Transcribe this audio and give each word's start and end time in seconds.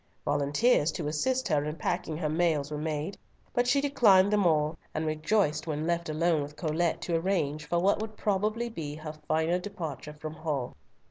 Volunteers 0.25 0.91
to 0.93 1.07
assist 1.07 1.47
her 1.49 1.63
in 1.63 1.75
packing 1.75 2.17
her 2.17 2.27
mails 2.27 2.71
were 2.71 2.77
made, 2.79 3.19
but 3.53 3.67
she 3.67 3.79
declined 3.79 4.33
them 4.33 4.47
all, 4.47 4.75
and 4.95 5.05
rejoiced 5.05 5.67
when 5.67 5.85
left 5.85 6.09
alone 6.09 6.41
with 6.41 6.55
Colet 6.55 6.99
to 7.01 7.15
arrange 7.15 7.67
for 7.67 7.77
what 7.77 8.01
would 8.01 8.15
be 8.15 8.19
probably 8.23 8.95
her 8.95 9.13
final 9.27 9.59
departure 9.59 10.13
from 10.15 10.33
Hull. 10.33 10.75